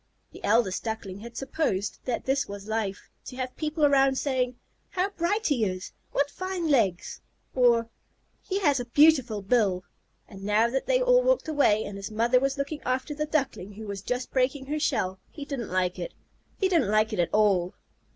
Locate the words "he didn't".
15.29-15.69, 16.57-16.89